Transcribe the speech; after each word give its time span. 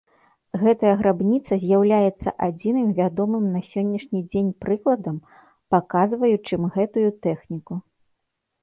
Гэтая 0.61 0.93
грабніца 1.01 1.53
з'яўляецца 1.63 2.29
адзіным 2.47 2.89
вядомым 3.01 3.43
на 3.57 3.61
сённяшні 3.71 4.19
дзень 4.33 4.51
прыкладам, 4.65 5.17
паказваючым 5.77 6.61
гэтую 6.79 7.07
тэхніку. 7.29 7.73